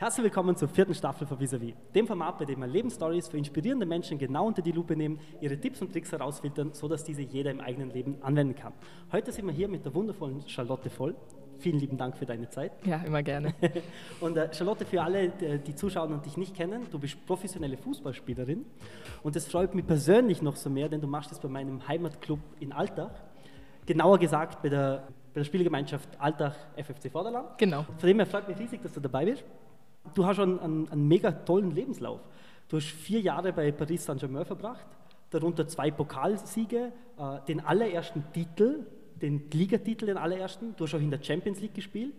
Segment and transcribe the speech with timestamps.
[0.00, 3.84] Herzlich willkommen zur vierten Staffel von Vis-a-vis, dem Format, bei dem wir Lebensstories für inspirierende
[3.84, 7.60] Menschen genau unter die Lupe nehmen, ihre Tipps und Tricks herausfiltern, sodass diese jeder im
[7.60, 8.74] eigenen Leben anwenden kann.
[9.10, 11.16] Heute sind wir hier mit der wundervollen Charlotte Voll.
[11.58, 12.70] Vielen lieben Dank für deine Zeit.
[12.84, 13.54] Ja, immer gerne.
[14.20, 18.66] und äh, Charlotte, für alle, die zuschauen und dich nicht kennen, du bist professionelle Fußballspielerin
[19.24, 22.38] und es freut mich persönlich noch so mehr, denn du machst es bei meinem Heimatclub
[22.60, 23.10] in Altach.
[23.84, 27.58] Genauer gesagt bei der, bei der Spielgemeinschaft Altach FFC Vorderland.
[27.58, 27.82] Genau.
[27.82, 29.44] Von dem her freut mich riesig, dass du dabei bist
[30.14, 32.20] du hast schon einen, einen mega tollen Lebenslauf.
[32.68, 34.86] Du hast vier Jahre bei Paris Saint-Germain verbracht,
[35.30, 38.86] darunter zwei Pokalsiege, äh, den allerersten Titel,
[39.20, 40.74] den Ligatitel, den allerersten.
[40.76, 42.14] Du hast auch in der Champions League gespielt.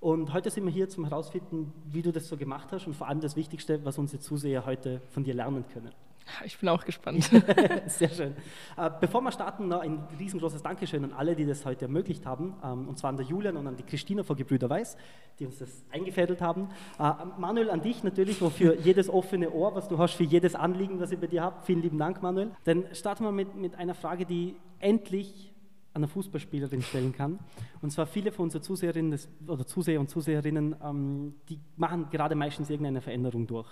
[0.00, 3.06] Und heute sind wir hier zum herausfinden, wie du das so gemacht hast und vor
[3.06, 5.92] allem das Wichtigste, was unsere Zuseher heute von dir lernen können.
[6.44, 7.30] Ich bin auch gespannt.
[7.86, 8.34] Sehr schön.
[8.76, 12.54] Äh, bevor wir starten, noch ein riesengroßes Dankeschön an alle, die das heute ermöglicht haben.
[12.62, 14.96] Ähm, und zwar an der Julian und an die Christina von Gebrüder Weiß,
[15.38, 16.68] die uns das eingefädelt haben.
[16.98, 21.00] Äh, Manuel, an dich natürlich, für jedes offene Ohr, was du hast, für jedes Anliegen,
[21.00, 21.62] was ich bei dir habe.
[21.64, 22.50] Vielen lieben Dank, Manuel.
[22.64, 25.51] Dann starten wir mit, mit einer Frage, die endlich
[25.94, 27.38] einer Fußballspielerin stellen kann.
[27.80, 32.70] Und zwar viele von unseren Zuseherinnen oder Zuseher und Zuseherinnen, ähm, die machen gerade meistens
[32.70, 33.68] irgendeine Veränderung durch.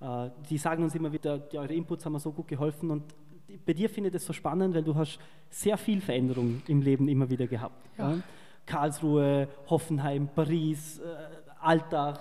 [0.00, 3.04] Äh, die sagen uns immer wieder, ja, eure Inputs haben mir so gut geholfen und
[3.64, 5.18] bei dir finde ich das so spannend, weil du hast
[5.50, 7.88] sehr viel Veränderung im Leben immer wieder gehabt.
[7.98, 8.12] Ja.
[8.12, 8.18] Ja?
[8.66, 11.02] Karlsruhe, Hoffenheim, Paris, äh,
[11.60, 12.18] Alltag.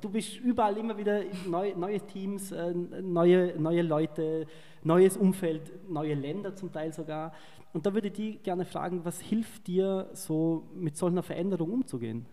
[0.00, 4.46] Du bist überall immer wieder neu, neue Teams, äh, neue, neue Leute,
[4.82, 7.32] neues Umfeld, neue Länder zum Teil sogar.
[7.74, 12.24] Und da würde ich dich gerne fragen, was hilft dir so mit solcher Veränderung umzugehen?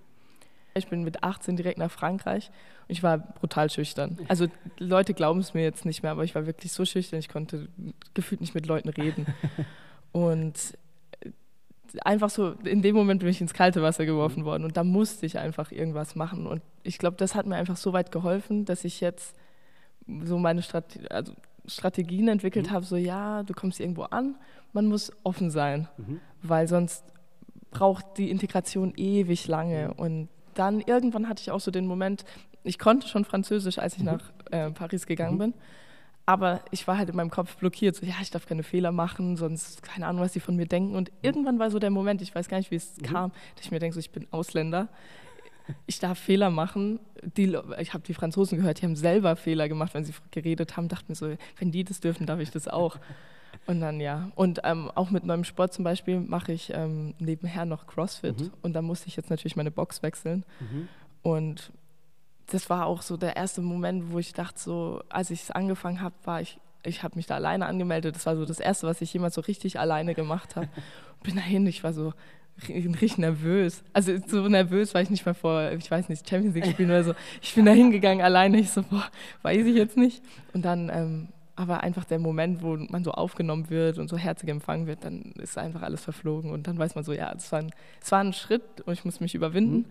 [0.76, 2.50] Ich bin mit 18 direkt nach Frankreich
[2.88, 4.18] und ich war brutal schüchtern.
[4.30, 4.46] Also
[4.78, 7.68] Leute glauben es mir jetzt nicht mehr, aber ich war wirklich so schüchtern, ich konnte
[8.14, 9.26] gefühlt nicht mit Leuten reden.
[10.14, 10.78] Und
[12.04, 15.26] einfach so, in dem Moment bin ich ins kalte Wasser geworfen worden und da musste
[15.26, 16.46] ich einfach irgendwas machen.
[16.46, 19.36] Und ich glaube, das hat mir einfach so weit geholfen, dass ich jetzt
[20.24, 21.34] so meine Strate also
[21.66, 22.72] Strategien entwickelt mhm.
[22.72, 24.36] habe, so ja, du kommst irgendwo an,
[24.74, 26.20] man muss offen sein, mhm.
[26.42, 27.04] weil sonst
[27.72, 29.88] braucht die Integration ewig lange.
[29.88, 30.00] Mhm.
[30.00, 32.26] Und dann irgendwann hatte ich auch so den Moment,
[32.64, 34.06] ich konnte schon Französisch, als ich mhm.
[34.06, 35.40] nach äh, Paris gegangen mhm.
[35.40, 35.54] bin.
[36.26, 39.38] Aber ich war halt in meinem Kopf blockiert, so ja, ich darf keine Fehler machen,
[39.38, 40.96] sonst keine Ahnung, was sie von mir denken.
[40.96, 43.06] Und irgendwann war so der Moment, ich weiß gar nicht, wie es mhm.
[43.06, 44.90] kam, dass ich mir denke, so, ich bin Ausländer,
[45.88, 47.00] ich darf Fehler machen.
[47.24, 50.88] Die, ich habe die Franzosen gehört, die haben selber Fehler gemacht, wenn sie geredet haben,
[50.88, 52.98] dachte mir so, wenn die das dürfen, darf ich das auch.
[53.68, 54.32] Und dann ja.
[54.36, 58.40] Und ähm, auch mit neuem Sport zum Beispiel mache ich ähm, nebenher noch CrossFit.
[58.40, 58.52] Mhm.
[58.62, 60.44] Und da musste ich jetzt natürlich meine Box wechseln.
[60.60, 60.88] Mhm.
[61.22, 61.72] Und
[62.48, 66.02] das war auch so der erste Moment, wo ich dachte, so, als ich es angefangen
[66.02, 68.16] habe, war ich, ich habe mich da alleine angemeldet.
[68.16, 70.68] Das war so das Erste, was ich jemals so richtig alleine gemacht habe.
[71.24, 72.14] Bin dahin, ich war so
[72.68, 73.84] richtig nervös.
[73.94, 77.04] Also so nervös war ich nicht mal vor, ich weiß nicht, Champions League spielen oder
[77.04, 77.14] so.
[77.42, 79.06] Ich bin da hingegangen alleine, ich so, boah,
[79.44, 80.24] weiß ich jetzt nicht.
[80.54, 84.50] Und dann ähm, aber einfach der Moment, wo man so aufgenommen wird und so herzig
[84.50, 87.60] empfangen wird, dann ist einfach alles verflogen und dann weiß man so, ja, es war
[87.60, 89.86] ein, es war ein Schritt und ich muss mich überwinden, mhm.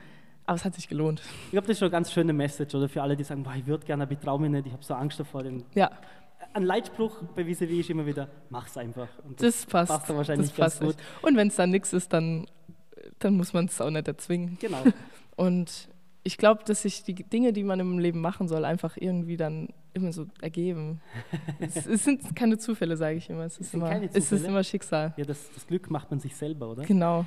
[0.47, 1.23] aber es hat sich gelohnt.
[1.47, 3.55] Ich glaube, das ist schon eine ganz schöne Message oder für alle, die sagen, boah,
[3.55, 5.43] ich würde gerne, aber ich traue mich nicht, ich habe so Angst davor.
[5.43, 5.91] Den ja.
[6.53, 9.09] Ein Leitspruch bei vis ist immer wieder, mach's einfach.
[9.25, 9.93] Und das, das passt.
[9.93, 11.05] passt wahrscheinlich das passt ganz gut.
[11.23, 12.47] Und wenn es dann nichts ist, dann,
[13.19, 14.57] dann muss man es auch nicht erzwingen.
[14.61, 14.83] Genau.
[15.37, 15.89] Und
[16.23, 19.69] ich glaube, dass sich die Dinge, die man im Leben machen soll, einfach irgendwie dann
[19.93, 21.01] immer so ergeben.
[21.61, 23.45] es, es, sind keine Zufälle, sage ich immer.
[23.45, 25.15] Es ist, immer, es ist immer Schicksal.
[25.17, 26.85] Ja, das, das, Glück macht man sich selber, oder?
[26.85, 27.27] Genau.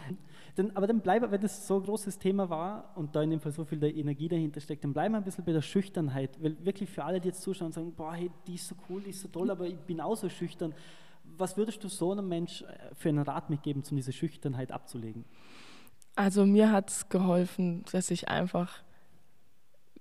[0.56, 3.40] Dann, aber dann bleibe, wenn das so ein großes Thema war und da in dem
[3.40, 6.42] Fall so viel der Energie dahinter steckt, dann bleiben wir ein bisschen bei der Schüchternheit.
[6.42, 9.02] Weil wirklich für alle, die jetzt zuschauen und sagen, boah, hey, die ist so cool,
[9.02, 10.74] die ist so toll, aber ich bin auch so schüchtern.
[11.38, 15.26] Was würdest du so einem Mensch äh, für einen Rat mitgeben, um diese Schüchternheit abzulegen?
[16.16, 18.84] Also mir hat es geholfen, dass ich einfach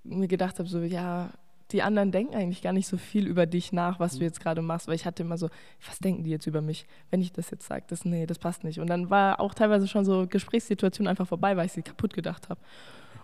[0.03, 1.31] mir gedacht habe, so ja,
[1.73, 4.25] die anderen denken eigentlich gar nicht so viel über dich nach, was du mhm.
[4.25, 5.49] jetzt gerade machst, weil ich hatte immer so,
[5.85, 8.63] was denken die jetzt über mich, wenn ich das jetzt sage, das nee, das passt
[8.63, 8.79] nicht.
[8.79, 12.49] Und dann war auch teilweise schon so Gesprächssituation einfach vorbei, weil ich sie kaputt gedacht
[12.49, 12.61] habe.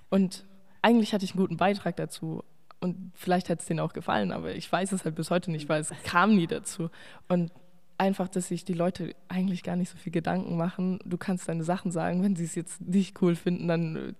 [0.09, 0.45] Und
[0.81, 2.43] eigentlich hatte ich einen guten Beitrag dazu.
[2.81, 5.69] Und vielleicht hat es denen auch gefallen, aber ich weiß es halt bis heute nicht,
[5.69, 6.89] weil es kam nie dazu.
[7.27, 7.51] Und
[7.99, 10.99] einfach, dass sich die Leute eigentlich gar nicht so viel Gedanken machen.
[11.05, 14.15] Du kannst deine Sachen sagen, wenn sie es jetzt nicht cool finden, dann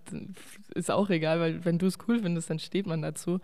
[0.75, 3.39] ist auch egal, weil wenn du es cool findest, dann steht man dazu.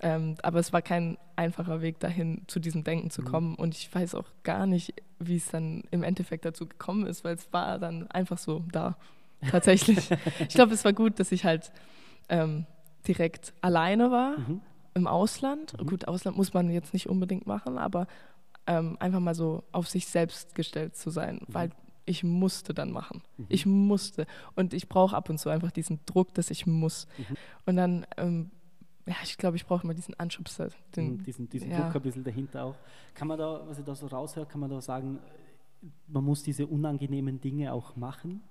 [0.00, 3.26] Ähm, aber es war kein einfacher Weg dahin, zu diesem Denken zu mhm.
[3.26, 3.54] kommen.
[3.56, 7.34] Und ich weiß auch gar nicht, wie es dann im Endeffekt dazu gekommen ist, weil
[7.34, 8.96] es war dann einfach so da.
[9.50, 10.10] Tatsächlich.
[10.40, 11.72] ich glaube, es war gut, dass ich halt
[12.28, 12.66] ähm,
[13.06, 14.38] direkt alleine war.
[14.38, 14.60] Mhm.
[14.94, 15.80] Im Ausland.
[15.80, 15.86] Mhm.
[15.86, 18.08] Gut, Ausland muss man jetzt nicht unbedingt machen, aber
[18.66, 21.54] ähm, einfach mal so auf sich selbst gestellt zu sein, mhm.
[21.54, 21.70] weil
[22.04, 23.22] ich musste dann machen.
[23.36, 23.46] Mhm.
[23.48, 24.26] Ich musste.
[24.56, 27.06] Und ich brauche ab und zu einfach diesen Druck, dass ich muss.
[27.16, 27.36] Mhm.
[27.66, 28.50] Und dann ähm,
[29.08, 30.68] ja, ich glaube, ich brauche immer diesen Anschubser.
[30.94, 31.84] Den, Mhm, diesen diesen ja.
[31.84, 32.76] Druck ein bisschen dahinter auch.
[33.14, 35.18] Kann man da, was ich da so raushöre, kann man da sagen,
[36.08, 38.42] man muss diese unangenehmen Dinge auch machen?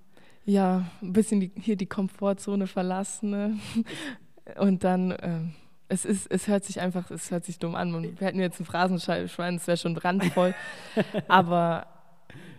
[0.44, 3.30] Ja, ein bisschen die, hier die Komfortzone verlassen.
[3.30, 3.58] Ne?
[4.58, 5.54] Und dann, ähm,
[5.88, 7.92] es, ist, es hört sich einfach, es hört sich dumm an.
[7.92, 10.54] Man, wir hätten jetzt ein Phrasenschwein, es wäre schon randvoll.
[11.28, 11.86] aber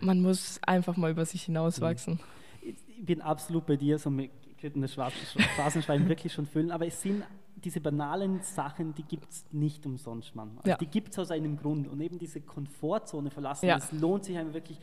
[0.00, 2.18] man muss einfach mal über sich hinauswachsen.
[2.62, 4.30] Ich bin absolut bei dir, so mit
[4.60, 7.24] könnten das Phrasenschwein wirklich schon füllen, aber es sind
[7.64, 10.52] diese banalen Sachen, die gibt es nicht umsonst, Mann.
[10.58, 10.76] Also Ja.
[10.76, 13.76] Die gibt es aus einem Grund und eben diese Komfortzone verlassen, Ja.
[13.76, 14.78] es lohnt sich einem wirklich,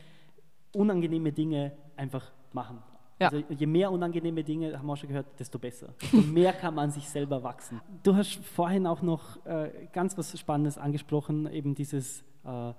[0.74, 2.82] unangenehme Dinge einfach machen.
[3.20, 3.28] Ja.
[3.30, 5.94] Also je mehr unangenehme Dinge, haben wir auch schon gehört, desto besser.
[6.00, 7.80] Desto mehr kann man sich selber wachsen.
[8.02, 12.72] Du hast vorhin auch noch äh, ganz was Spannendes angesprochen, eben dieses, äh,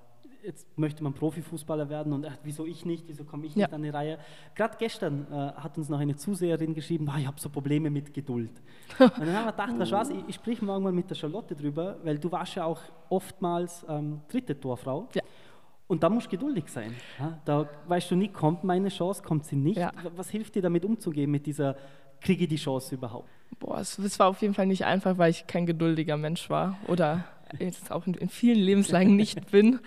[0.44, 3.68] jetzt möchte man Profifußballer werden und ach, wieso ich nicht, wieso komme ich Ja.
[3.68, 4.18] nicht an die Reihe.
[4.56, 8.14] Gerade gestern äh, hat uns noch eine Zuseherin geschrieben, ah, ich habe so Probleme mit
[8.14, 8.52] Geduld.
[9.00, 11.98] und dann haben wir gedacht, was, ich, ich sprich morgen mal mit der Charlotte drüber,
[12.04, 15.08] weil du warst ja auch oftmals ähm, dritte Torfrau.
[15.14, 15.22] Ja.
[15.88, 16.94] Und da musst du geduldig sein.
[17.20, 17.40] Ja?
[17.46, 19.82] Da weißt du nie, kommt meine Chance, kommt sie nicht.
[20.16, 21.76] Was hilft dir damit umzugehen, mit dieser,
[22.22, 23.28] kriege ich die Chance überhaupt?
[23.60, 26.78] Boah, es, es war auf jeden Fall nicht einfach, weil ich kein geduldiger Mensch war
[26.88, 27.26] oder
[27.58, 29.80] jetzt auch in, in vielen Lebenslagen nicht bin.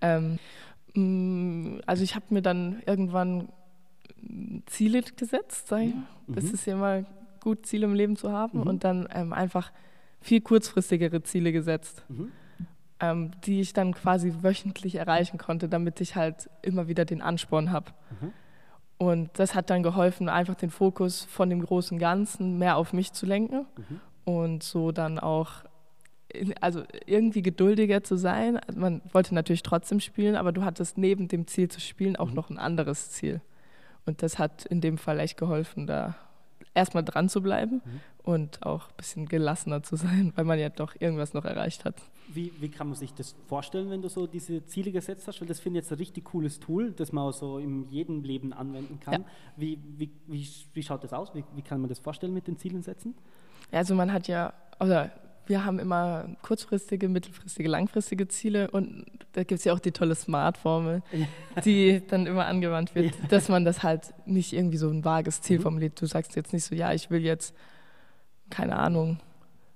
[0.00, 0.38] Ähm,
[0.94, 3.48] mh, also ich habe mir dann irgendwann
[4.66, 5.94] Ziele gesetzt, sag ich.
[6.26, 6.50] Das Mhm.
[6.54, 7.04] ist ja immer
[7.40, 8.66] gut, Ziele im Leben zu haben Mhm.
[8.66, 9.72] und dann ähm, einfach
[10.20, 12.32] viel kurzfristigere Ziele gesetzt, Mhm.
[13.00, 17.70] ähm, die ich dann quasi wöchentlich erreichen konnte, damit ich halt immer wieder den Ansporn
[17.70, 17.92] habe.
[18.20, 18.32] Mhm.
[18.98, 23.12] Und das hat dann geholfen, einfach den Fokus von dem großen Ganzen mehr auf mich
[23.12, 24.00] zu lenken Mhm.
[24.24, 25.62] und so dann auch
[26.60, 28.60] also irgendwie geduldiger zu sein.
[28.74, 32.34] Man wollte natürlich trotzdem spielen, aber du hattest neben dem Ziel zu spielen auch Mhm.
[32.34, 33.40] noch ein anderes Ziel.
[34.06, 36.16] Und das hat in dem Fall echt geholfen, da
[36.74, 38.00] erstmal dran zu bleiben Mhm.
[38.24, 41.94] und auch ein bisschen gelassener zu sein, weil man ja doch irgendwas noch erreicht hat.
[42.30, 45.40] Wie, wie kann man sich das vorstellen, wenn du so diese Ziele gesetzt hast?
[45.40, 48.22] Weil das finde ich jetzt ein richtig cooles Tool, das man auch so in jedem
[48.22, 49.22] Leben anwenden kann.
[49.22, 49.28] Ja.
[49.56, 51.34] Wie, wie, wie, wie schaut das aus?
[51.34, 53.14] Wie, wie kann man das vorstellen mit den Zielen setzen?
[53.72, 55.10] Also man hat ja, oder
[55.48, 60.14] wir haben immer kurzfristige, mittelfristige, langfristige Ziele und da gibt es ja auch die tolle
[60.14, 61.02] Smart-Formel,
[61.64, 65.58] die dann immer angewandt wird, dass man das halt nicht irgendwie so ein vages Ziel
[65.58, 65.62] Mhm.
[65.62, 66.00] formuliert.
[66.00, 67.54] Du sagst jetzt nicht so, ja, ich will jetzt,
[68.50, 69.18] keine Ahnung,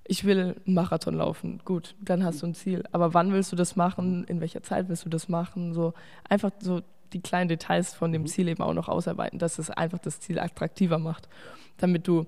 [0.05, 1.61] ich will einen Marathon laufen.
[1.65, 2.83] Gut, dann hast du ein Ziel.
[2.91, 4.25] Aber wann willst du das machen?
[4.25, 5.73] In welcher Zeit willst du das machen?
[5.73, 5.93] So
[6.27, 6.81] einfach so
[7.13, 8.27] die kleinen Details von dem Mhm.
[8.27, 11.29] Ziel eben auch noch ausarbeiten, dass es einfach das Ziel attraktiver macht,
[11.77, 12.25] damit du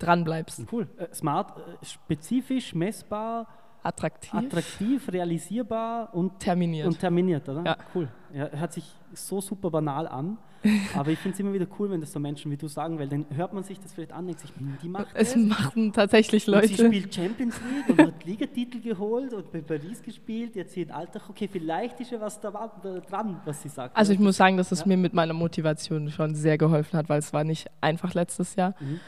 [0.00, 0.64] dran bleibst.
[0.72, 0.88] Cool.
[0.96, 3.46] Äh, smart, äh, spezifisch, messbar,
[3.82, 6.86] Attraktiv, attraktiv, realisierbar und, terminiert.
[6.86, 7.62] und terminiert, oder?
[7.64, 7.76] Ja.
[7.94, 8.08] Cool.
[8.34, 10.36] Ja, hört sich so super banal an,
[10.94, 13.08] aber ich finde es immer wieder cool, wenn das so Menschen wie du sagen, weil
[13.08, 15.36] dann hört man sich das vielleicht an denkt sich, hm, die macht es das.
[15.42, 16.86] machen tatsächlich Und sie Leute.
[16.94, 20.54] spielt Champions League und hat Ligatitel geholt und bei Paris gespielt.
[20.56, 23.96] Jetzt hier in Alltag, okay, vielleicht ist ja was da, da dran, was sie sagt.
[23.96, 24.88] Also ich muss sagen, dass es Ja.
[24.88, 28.74] mir mit meiner Motivation schon sehr geholfen hat, weil es war nicht einfach letztes Jahr.
[28.78, 29.00] Mhm.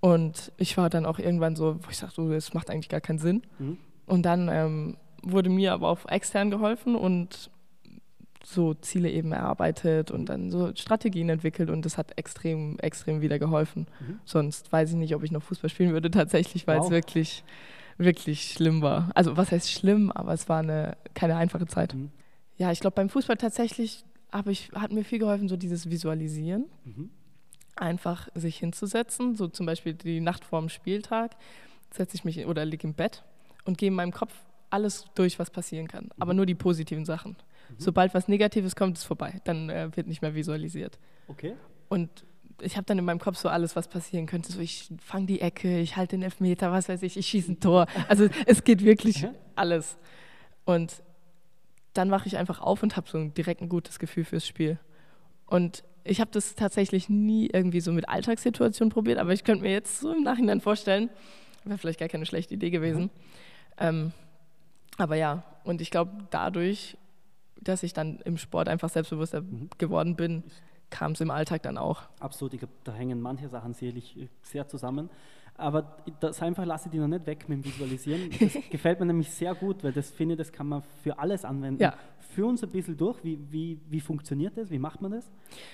[0.00, 3.00] Und ich war dann auch irgendwann so, wo ich sagte, so, das macht eigentlich gar
[3.00, 3.42] keinen Sinn.
[3.58, 3.78] Mhm.
[4.06, 7.50] Und dann ähm, wurde mir aber auch extern geholfen und
[8.44, 13.38] so Ziele eben erarbeitet und dann so Strategien entwickelt und das hat extrem, extrem wieder
[13.38, 13.86] geholfen.
[14.00, 14.20] Mhm.
[14.24, 16.84] Sonst weiß ich nicht, ob ich noch Fußball spielen würde tatsächlich, weil Wow.
[16.86, 17.44] es wirklich,
[17.98, 19.10] wirklich schlimm war.
[19.14, 21.94] Also was heißt schlimm, aber es war eine, keine einfache Zeit.
[21.94, 22.10] Mhm.
[22.56, 24.04] Ja, ich glaube beim Fußball tatsächlich
[24.46, 27.10] ich, hat mir viel geholfen, so dieses Visualisieren, Mhm.
[27.80, 31.36] Einfach sich hinzusetzen, so zum Beispiel die Nacht vor dem Spieltag
[31.92, 33.22] setze ich mich oder liege im Bett
[33.64, 34.32] und gehe in meinem Kopf
[34.70, 37.36] alles durch, was passieren kann, aber nur die positiven Sachen.
[37.78, 39.40] Sobald was Negatives kommt, ist vorbei.
[39.44, 40.98] Dann äh, wird nicht mehr visualisiert.
[41.28, 41.54] Okay.
[41.88, 42.24] Und
[42.62, 44.50] ich habe dann in meinem Kopf so alles, was passieren könnte.
[44.52, 47.60] So, ich fange die Ecke, ich halte den Elfmeter, was weiß ich, ich schieße ein
[47.60, 47.86] Tor.
[48.08, 49.32] Also es geht wirklich Ja.
[49.54, 49.96] alles.
[50.64, 51.02] Und
[51.94, 54.78] dann wache ich einfach auf und habe so ein direkt ein gutes Gefühl fürs Spiel.
[55.46, 59.72] Und ich habe das tatsächlich nie irgendwie so mit Alltagssituationen probiert, aber ich könnte mir
[59.72, 61.10] jetzt so im Nachhinein vorstellen,
[61.64, 63.10] wäre vielleicht gar keine schlechte Idee gewesen.
[63.78, 64.12] Ähm,
[64.96, 66.96] aber ja, und ich glaube, dadurch,
[67.60, 69.68] dass ich dann im Sport einfach selbstbewusster Mhm.
[69.78, 70.42] geworden bin,
[70.90, 72.02] kam es im Alltag dann auch.
[72.18, 75.10] Absolut, ich glaube, da hängen manche Sachen sicherlich äh, sehr zusammen.
[75.58, 78.30] Aber das einfach lasse ich die noch nicht weg mit dem Visualisieren.
[78.40, 81.44] Das gefällt mir nämlich sehr gut, weil das finde ich, das kann man für alles
[81.44, 81.82] anwenden.
[81.82, 81.94] Ja.
[82.34, 85.28] Führ uns ein bisschen durch, wie, wie, wie funktioniert das, wie macht man das?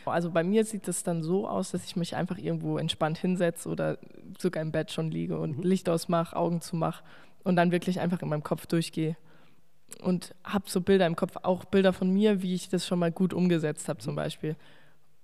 [0.06, 3.68] Also bei mir sieht es dann so aus, dass ich mich einfach irgendwo entspannt hinsetze
[3.68, 3.98] oder
[4.38, 5.62] sogar im Bett schon liege und Mhm.
[5.64, 7.04] Licht ausmache, Augen zumache
[7.42, 9.16] und dann wirklich einfach in meinem Kopf durchgehe.
[10.02, 13.12] Und habe so Bilder im Kopf, auch Bilder von mir, wie ich das schon mal
[13.12, 14.56] gut umgesetzt habe zum Beispiel.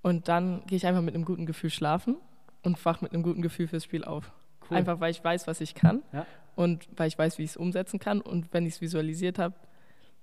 [0.03, 2.17] Und dann gehe ich einfach mit einem guten Gefühl schlafen
[2.63, 4.31] und wach mit einem guten Gefühl fürs Spiel auf.
[4.71, 4.77] Cool.
[4.77, 6.03] Einfach weil ich weiß, was ich kann.
[6.13, 6.27] Ja.
[6.57, 8.21] Und weil ich weiß, wie ich es umsetzen kann.
[8.21, 9.55] Und wenn ich es visualisiert habe,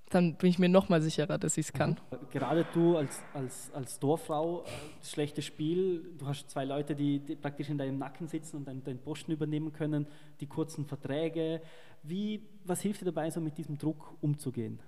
[0.09, 1.99] dann bin ich mir noch mal sicherer, dass ich es kann.
[2.31, 4.65] Gerade du als, als, als Dorffrau, äh,
[5.03, 8.83] schlechtes Spiel, du hast zwei Leute, die, die praktisch in deinem Nacken sitzen und deinen,
[8.83, 10.07] deinen Posten übernehmen können,
[10.39, 11.61] die kurzen Verträge.
[12.03, 14.79] Wie, was hilft dir dabei, so mit diesem Druck umzugehen?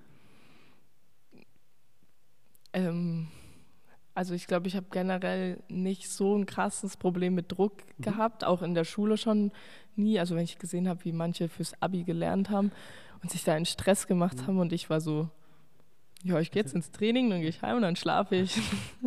[2.71, 3.27] Ähm,
[4.19, 8.03] also ich glaube, ich habe generell nicht so ein krasses Problem mit Druck mhm.
[8.03, 9.53] gehabt, auch in der Schule schon
[9.95, 10.19] nie.
[10.19, 12.73] Also wenn ich gesehen habe, wie manche fürs Abi gelernt haben
[13.23, 14.47] und sich da einen Stress gemacht mhm.
[14.47, 15.29] haben und ich war so,
[16.21, 18.59] ja, ich gehe jetzt ins Training, dann gehe ich heim und dann schlafe ich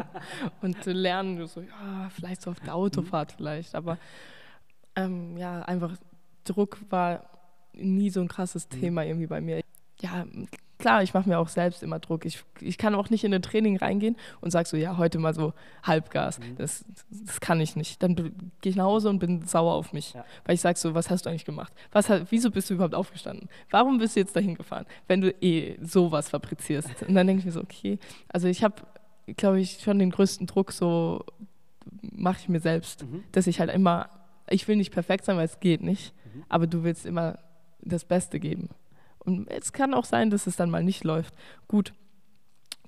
[0.62, 3.36] und lernen so, ja, vielleicht so auf der Autofahrt mhm.
[3.36, 3.98] vielleicht, aber
[4.96, 5.94] ähm, ja, einfach
[6.44, 7.26] Druck war
[7.74, 8.80] nie so ein krasses mhm.
[8.80, 9.60] Thema irgendwie bei mir.
[10.00, 10.24] Ja,
[10.82, 12.26] klar, ich mache mir auch selbst immer Druck.
[12.26, 15.32] Ich, ich kann auch nicht in ein Training reingehen und sage so, ja, heute mal
[15.32, 16.40] so Halbgas.
[16.40, 16.56] Mhm.
[16.58, 18.02] Das, das kann ich nicht.
[18.02, 18.32] Dann gehe
[18.64, 20.12] ich nach Hause und bin sauer auf mich.
[20.12, 20.24] Ja.
[20.44, 21.72] Weil ich sage so, was hast du eigentlich gemacht?
[21.92, 23.48] Was, wieso bist du überhaupt aufgestanden?
[23.70, 27.02] Warum bist du jetzt dahin gefahren, wenn du eh sowas fabrizierst?
[27.06, 27.98] Und dann denke ich mir so, okay,
[28.28, 28.74] also ich habe,
[29.36, 31.24] glaube ich, schon den größten Druck so
[32.00, 33.22] mache ich mir selbst, mhm.
[33.30, 34.08] dass ich halt immer,
[34.50, 36.42] ich will nicht perfekt sein, weil es geht nicht, mhm.
[36.48, 37.38] aber du willst immer
[37.80, 38.68] das Beste geben.
[39.24, 41.34] Und es kann auch sein, dass es dann mal nicht läuft.
[41.68, 41.92] Gut,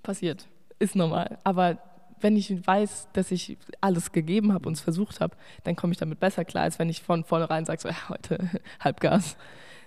[0.03, 0.49] passiert,
[0.79, 1.39] ist normal.
[1.45, 1.79] Aber
[2.21, 5.99] wenn ich weiß, dass ich alles gegeben habe und es versucht habe, dann komme ich
[5.99, 8.39] damit besser klar, als wenn ich von vornherein sage, so, ja, heute
[8.81, 9.37] Halbgas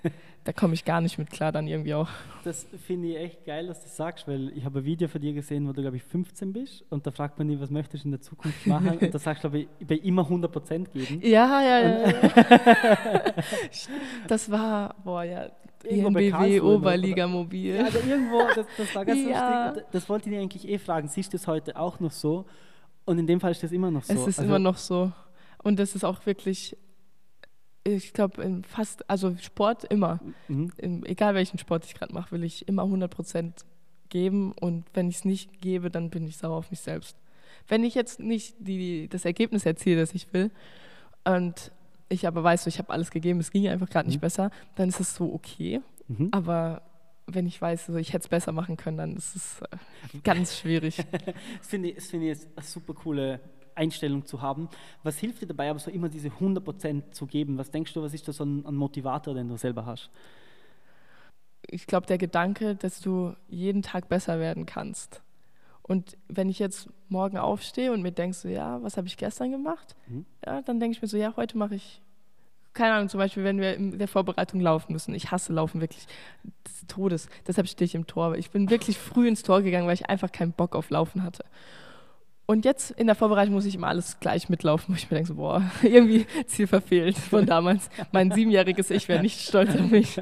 [0.43, 2.07] da komme ich gar nicht mit klar dann irgendwie auch.
[2.43, 5.19] Das finde ich echt geil, dass du das sagst, weil ich habe ein Video von
[5.19, 8.03] dir gesehen, wo du, glaube ich, 15 bist und da fragt man dich, was möchtest
[8.03, 10.93] du in der Zukunft machen und da sagst du, glaube ich, will immer 100 Prozent
[10.93, 11.19] geben.
[11.21, 12.13] Ja, ja, ja.
[14.27, 15.49] das war, boah, ja,
[15.89, 17.75] EMBW Oberliga Mobil.
[17.75, 19.67] Ja, also irgendwo, das, das war ganz ja.
[19.67, 19.85] lustig.
[19.91, 21.07] Das wollte ich dir eigentlich eh fragen.
[21.07, 22.45] Siehst du es heute auch noch so?
[23.05, 24.13] Und in dem Fall ist das immer noch so.
[24.13, 25.11] Es ist also, immer noch so.
[25.63, 26.75] Und das ist auch wirklich
[27.95, 30.19] ich glaube, in fast, also Sport immer.
[30.47, 30.71] Mhm.
[30.77, 33.65] In, egal welchen Sport ich gerade mache, will ich immer 100 Prozent
[34.09, 34.51] geben.
[34.59, 37.17] Und wenn ich es nicht gebe, dann bin ich sauer auf mich selbst.
[37.67, 40.51] Wenn ich jetzt nicht die, das Ergebnis erziele, das ich will,
[41.25, 41.71] und
[42.09, 44.11] ich aber weiß, so, ich habe alles gegeben, es ging einfach gerade mhm.
[44.11, 45.81] nicht besser, dann ist es so okay.
[46.07, 46.29] Mhm.
[46.31, 46.81] Aber
[47.27, 50.57] wenn ich weiß, so, ich hätte es besser machen können, dann ist es äh, ganz
[50.57, 50.97] schwierig.
[51.57, 53.39] das finde ich, das find ich eine super coole
[53.75, 54.69] Einstellung zu haben.
[55.03, 57.57] Was hilft dir dabei, aber so immer diese 100% zu geben?
[57.57, 60.09] Was denkst du, was ist da so ein, ein Motivator, den du selber hast?
[61.69, 65.21] Ich glaube, der Gedanke, dass du jeden Tag besser werden kannst.
[65.87, 69.51] Und wenn ich jetzt morgen aufstehe und mir denke, so, ja, was habe ich gestern
[69.51, 69.95] gemacht?
[70.07, 70.25] Mhm.
[70.45, 72.01] Ja, dann denke ich mir so, ja, heute mache ich,
[72.73, 75.15] keine Ahnung, zum Beispiel, wenn wir in der Vorbereitung laufen müssen.
[75.15, 76.05] Ich hasse Laufen wirklich
[76.65, 77.29] des Todes.
[77.47, 78.35] Deshalb stehe ich im Tor.
[78.35, 81.45] Ich bin wirklich früh ins Tor gegangen, weil ich einfach keinen Bock auf Laufen hatte.
[82.49, 85.27] Und jetzt in der Vorbereitung muss ich immer alles gleich mitlaufen, wo ich mir denke,
[85.27, 87.89] so, boah, irgendwie Ziel verfehlt von damals.
[88.11, 90.21] mein siebenjähriges Ich wäre nicht stolz auf mich.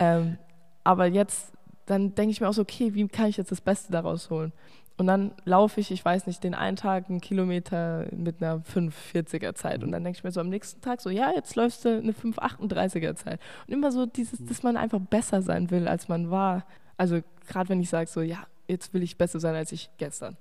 [0.00, 0.38] Ähm,
[0.82, 1.52] aber jetzt,
[1.86, 4.52] dann denke ich mir auch so, okay, wie kann ich jetzt das Beste daraus holen?
[4.96, 9.54] Und dann laufe ich, ich weiß nicht, den einen Tag einen Kilometer mit einer 5,40er
[9.54, 9.82] Zeit.
[9.82, 12.12] Und dann denke ich mir so am nächsten Tag so, ja, jetzt läufst du eine
[12.12, 13.40] 5,38er Zeit.
[13.66, 16.64] Und immer so dieses, dass man einfach besser sein will, als man war.
[16.96, 20.36] Also gerade wenn ich sage so, ja, jetzt will ich besser sein als ich gestern.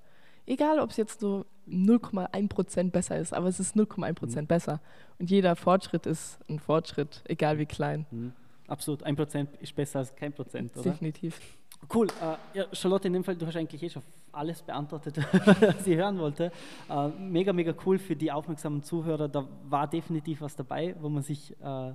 [0.46, 4.48] Egal, ob es jetzt so 0,1% besser ist, aber es ist 0,1% mhm.
[4.48, 4.82] besser.
[5.18, 8.06] Und jeder Fortschritt ist ein Fortschritt, egal wie klein.
[8.12, 8.34] Mhm.
[8.68, 10.92] Absolut, 1% ist besser als kein Prozent, oder?
[10.92, 11.40] Definitiv.
[11.94, 12.08] Cool.
[12.22, 15.18] Uh, ja, Charlotte, in dem Fall, du hast eigentlich eh schon alles beantwortet,
[15.62, 16.52] was ich hören wollte.
[16.90, 19.28] Uh, mega, mega cool für die aufmerksamen Zuhörer.
[19.28, 21.94] Da war definitiv was dabei, wo man sich uh,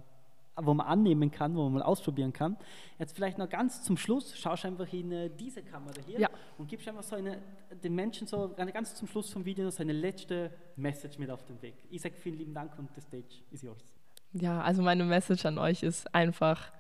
[0.61, 2.57] wo man annehmen kann, wo man mal ausprobieren kann.
[2.99, 6.31] Jetzt vielleicht noch ganz zum Schluss, schaust einfach in äh, diese Kamera hier ja.
[6.57, 7.39] und gibst einfach so eine,
[7.83, 11.61] den Menschen so ganz zum Schluss vom Video so eine letzte Message mit auf den
[11.63, 11.75] Weg.
[11.91, 13.95] Ich sage vielen lieben Dank und the stage is yours.
[14.33, 16.73] Ja, also meine Message an euch ist einfach,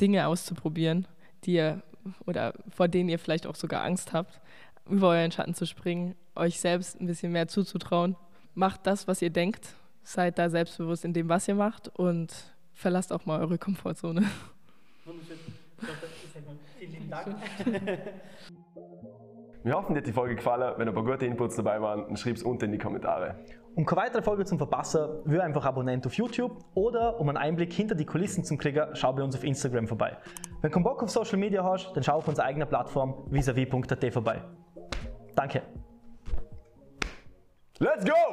[0.00, 1.08] Dinge auszuprobieren,
[1.44, 1.82] die ihr
[2.26, 4.40] oder vor denen ihr vielleicht auch sogar Angst habt,
[4.88, 8.16] über euren Schatten zu springen, euch selbst ein bisschen mehr zuzutrauen.
[8.54, 12.32] Macht das, was ihr denkt, seid da selbstbewusst in dem, was ihr macht und
[12.74, 14.22] verlasst auch mal eure Komfortzone.
[15.04, 15.36] Wunderschön.
[16.78, 17.36] Vielen lieben Dank.
[19.62, 20.74] Wir hoffen, dir hat die Folge gefallen.
[20.76, 23.34] Wenn ein paar gute Inputs dabei waren, dann schreib es unten in die Kommentare.
[23.76, 27.74] Um keine weitere Folge zu verpassen, wir einfach Abonnent auf YouTube oder um einen Einblick
[27.74, 30.16] hinter die Kulissen zu kriegen, schau bei uns auf Instagram vorbei.
[30.62, 34.42] Wenn du Bock auf Social Media hast, dann schau auf unserer eigenen Plattform visavi.at vorbei.
[35.34, 35.62] Danke.
[37.78, 38.26] Let's go!